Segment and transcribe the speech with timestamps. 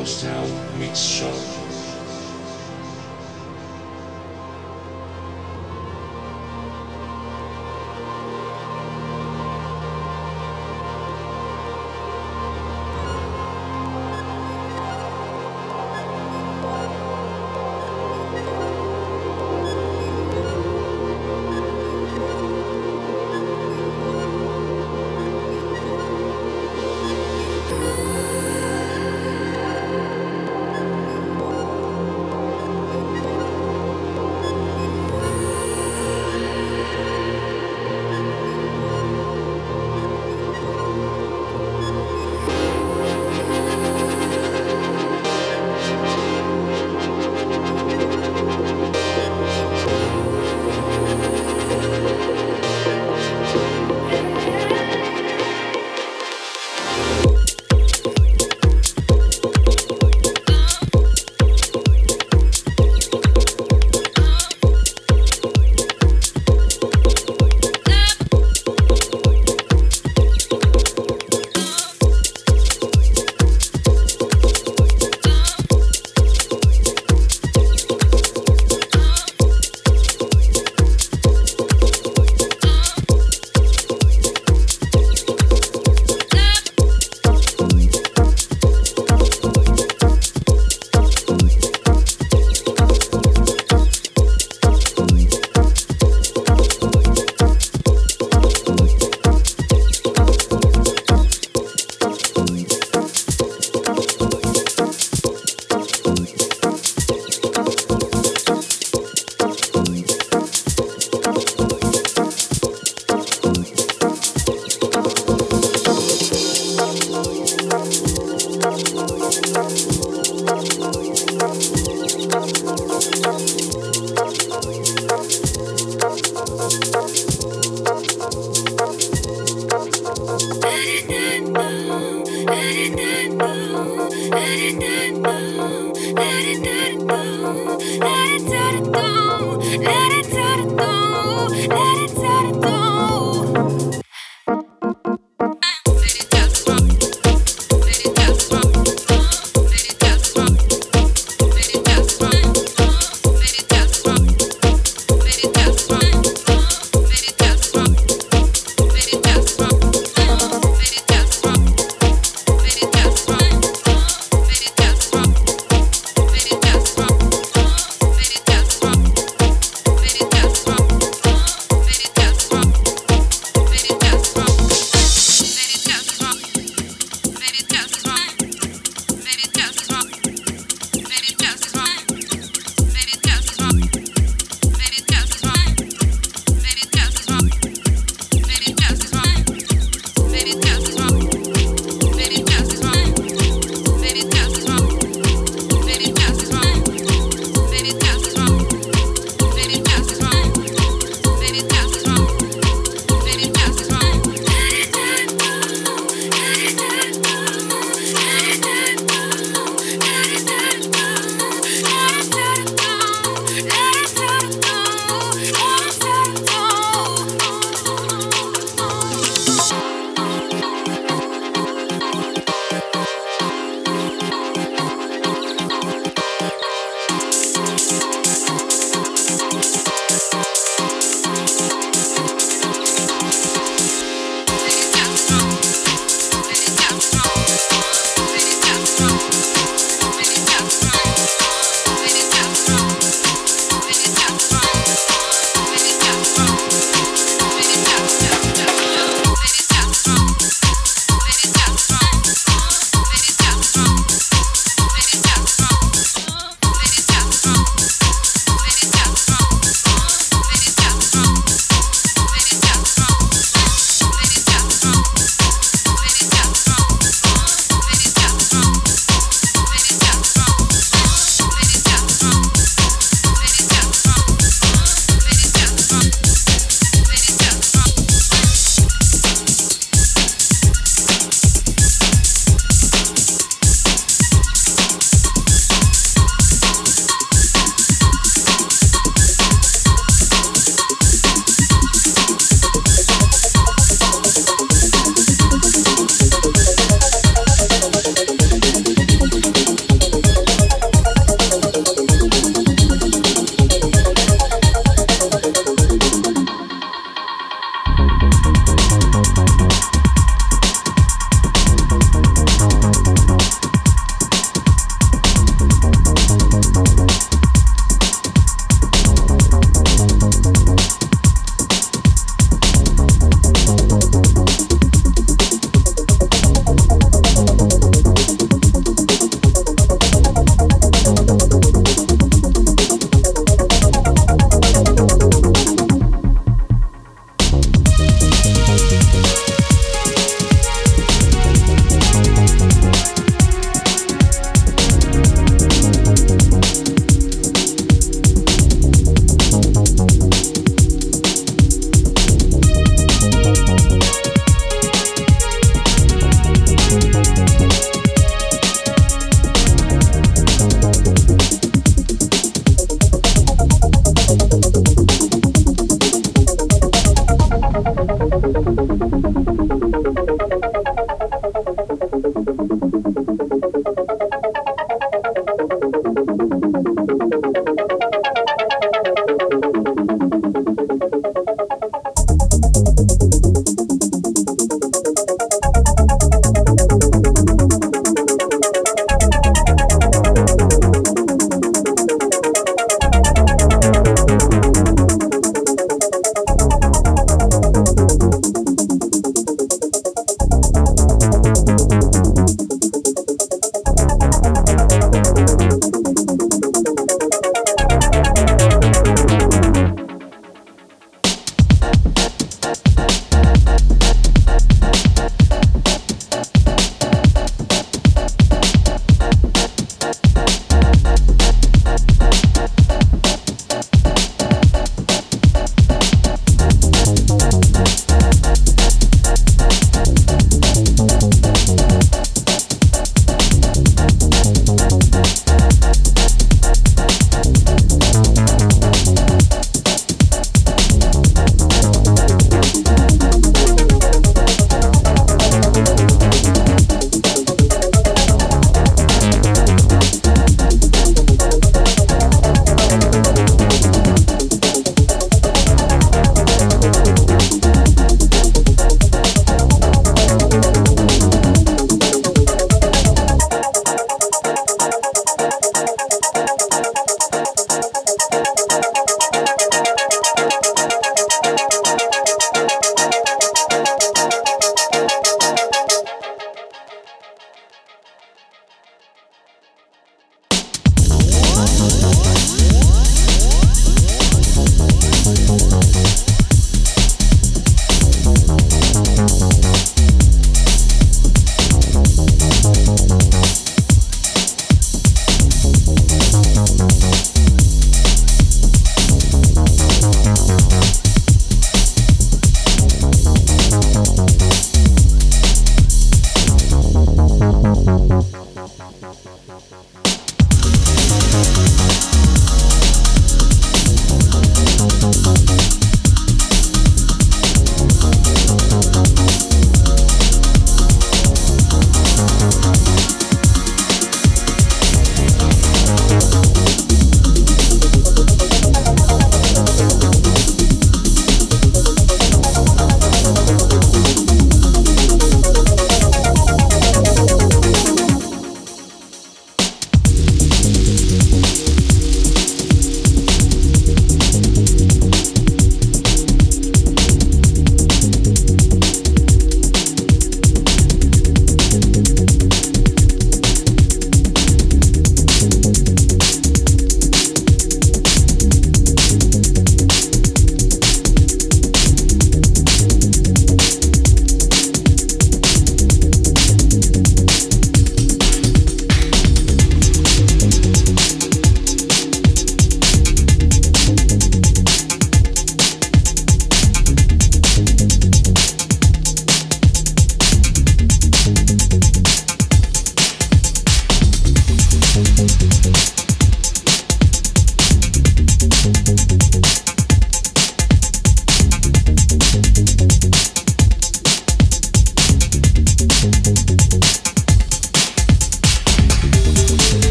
[0.00, 1.59] Ghost Town Mix Show.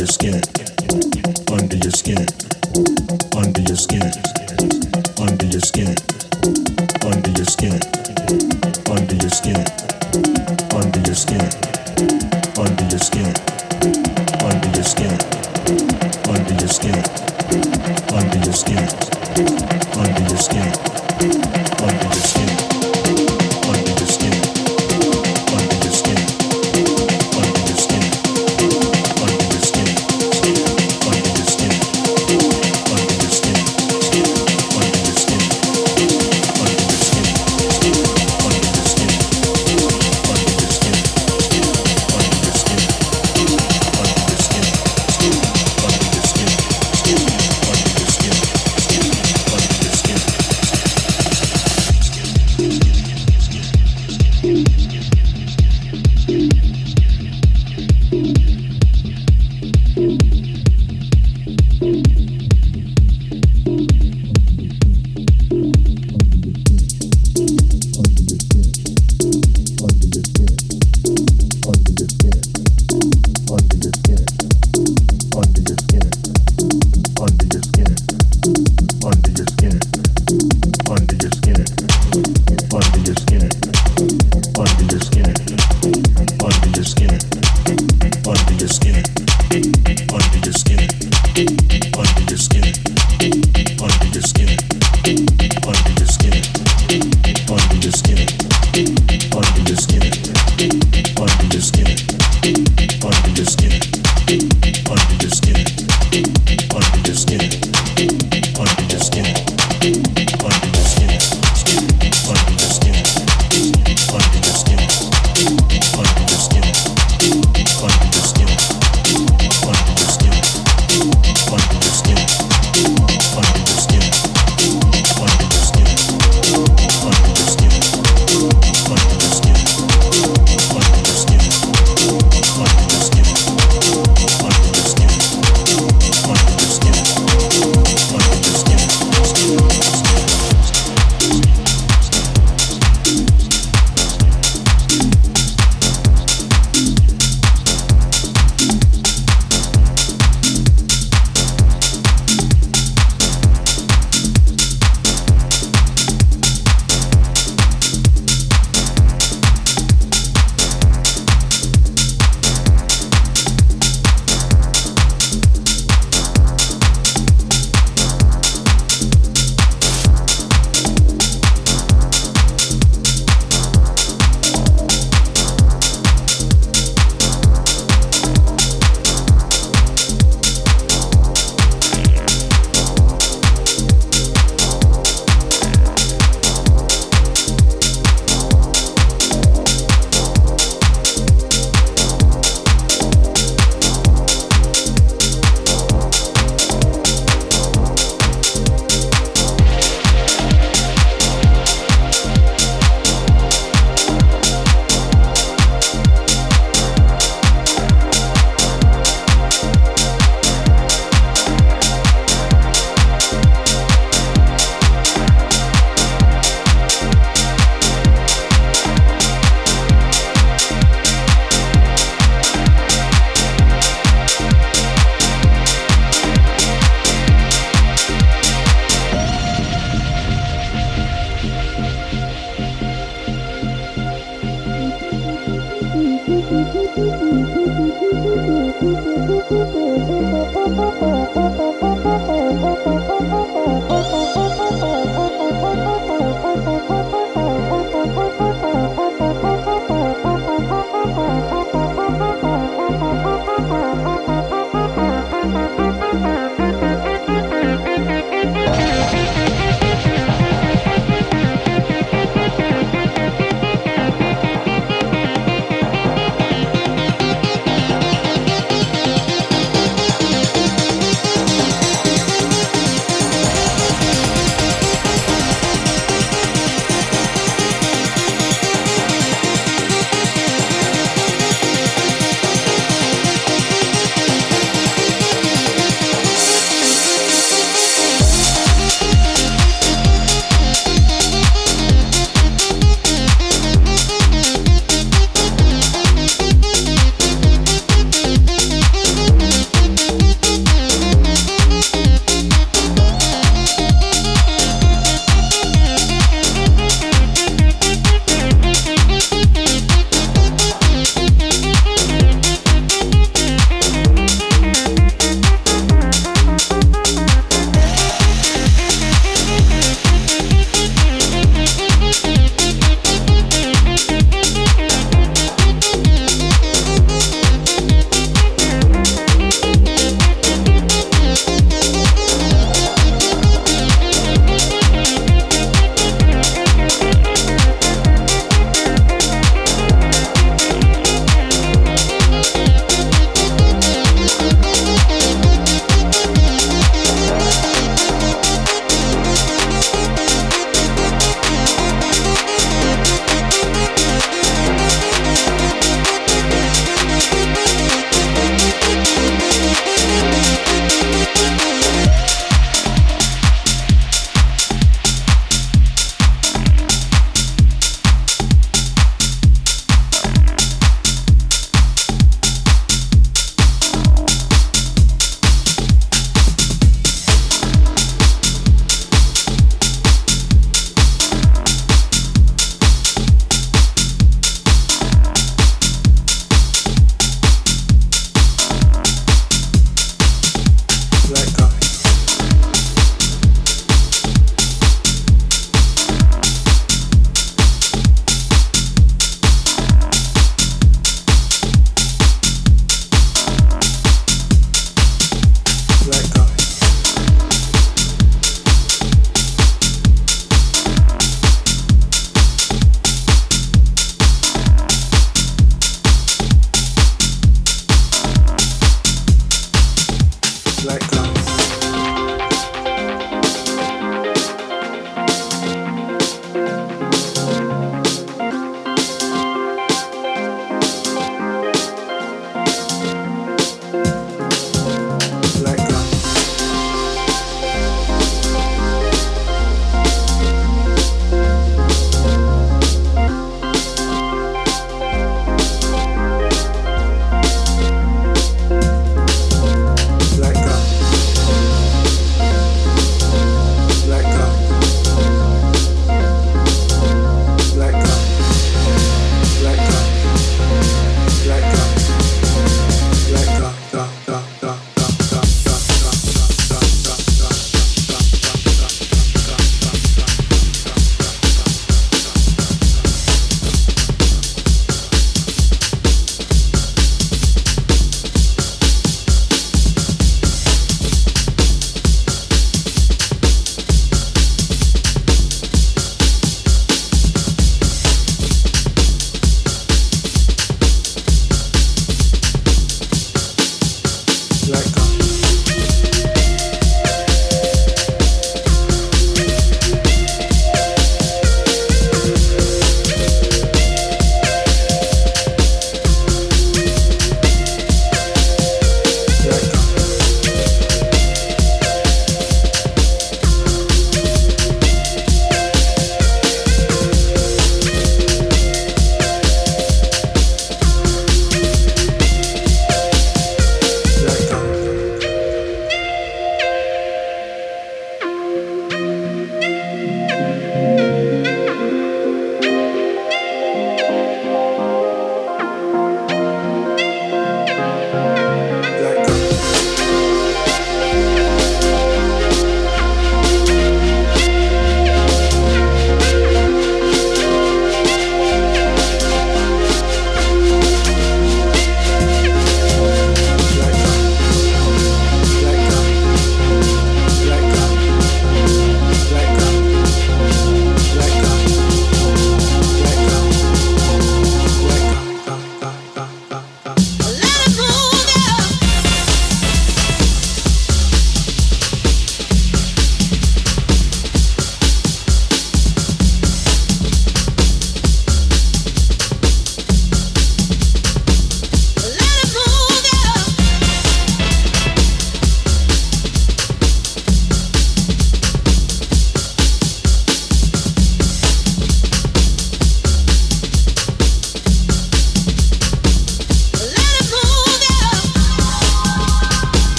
[0.00, 0.40] your skin,
[1.52, 2.26] under your skin,
[3.36, 4.02] under your skin,
[5.20, 5.94] under your skin
[7.04, 7.78] under your skin,
[8.90, 9.60] under your skin,
[10.72, 11.44] under your skin,
[12.56, 13.34] under your skin,
[14.40, 15.18] under your skin,
[16.28, 17.04] under your skin,
[18.14, 18.88] under your skin,
[19.98, 20.72] under your skin,
[21.82, 22.69] under your skin,